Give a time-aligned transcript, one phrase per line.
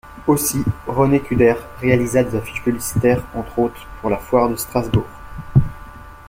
[0.25, 5.05] Aussi, René Kuder réalisa des affiches publicitaires, entre autres pour la Foire de Strasbourg.